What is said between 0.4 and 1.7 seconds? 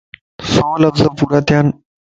سو لفظ پورا ٿيانَ